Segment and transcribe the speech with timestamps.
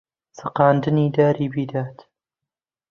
[0.37, 1.97] چەقاندی داری بێداد